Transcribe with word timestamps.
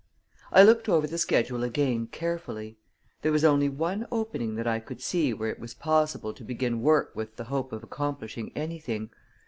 I 0.51 0.63
looked 0.63 0.89
over 0.89 1.05
the 1.05 1.19
schedule 1.19 1.63
again 1.63 2.07
carefully. 2.07 2.79
There 3.21 3.31
was 3.31 3.43
only 3.45 3.69
one 3.69 4.07
opening 4.11 4.55
that 4.55 4.65
I 4.65 4.79
could 4.79 4.99
see 4.99 5.31
where 5.31 5.51
it 5.51 5.59
was 5.59 5.75
possible 5.75 6.33
to 6.33 6.43
begin 6.43 6.81
work 6.81 7.15
with 7.15 7.35
the 7.35 7.43
hope 7.53 7.71
of 7.71 7.83
accomplishing 7.83 8.51
anything. 8.55 9.11